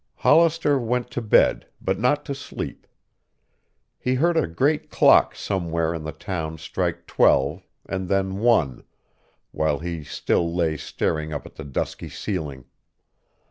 Hollister 0.15 0.79
went 0.79 1.11
to 1.11 1.21
bed, 1.21 1.67
but 1.79 1.99
not 1.99 2.25
to 2.25 2.33
sleep. 2.33 2.87
He 3.99 4.15
heard 4.15 4.35
a 4.35 4.47
great 4.47 4.89
clock 4.89 5.35
somewhere 5.35 5.93
in 5.93 6.01
the 6.05 6.11
town 6.11 6.57
strike 6.57 7.05
twelve 7.05 7.67
and 7.87 8.09
then 8.09 8.39
one, 8.39 8.83
while 9.51 9.77
he 9.77 10.03
still 10.03 10.51
lay 10.55 10.75
staring 10.75 11.31
up 11.31 11.45
at 11.45 11.53
the 11.53 11.63
dusky 11.63 12.09
ceiling. 12.09 12.65